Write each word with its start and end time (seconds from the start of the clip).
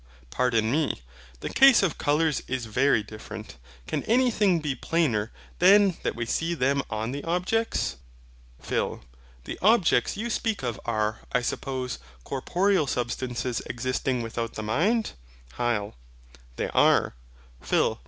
Pardon 0.31 0.71
me: 0.71 0.99
the 1.41 1.53
case 1.53 1.83
of 1.83 1.99
colours 1.99 2.41
is 2.47 2.65
very 2.65 3.03
different. 3.03 3.57
Can 3.85 4.01
anything 4.05 4.59
be 4.59 4.73
plainer 4.73 5.31
than 5.59 5.95
that 6.01 6.15
we 6.15 6.25
see 6.25 6.55
them 6.55 6.81
on 6.89 7.11
the 7.11 7.23
objects? 7.23 7.97
PHIL. 8.59 9.03
The 9.43 9.59
objects 9.61 10.17
you 10.17 10.31
speak 10.31 10.63
of 10.63 10.79
are, 10.85 11.19
I 11.31 11.43
suppose, 11.43 11.99
corporeal 12.23 12.87
Substances 12.87 13.61
existing 13.67 14.23
without 14.23 14.55
the 14.55 14.63
mind? 14.63 15.11
HYL. 15.59 15.93
They 16.55 16.69
are. 16.71 17.13
PHIL. 17.61 17.99